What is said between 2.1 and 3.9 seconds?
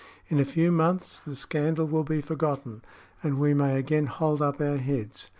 forgotten, and we may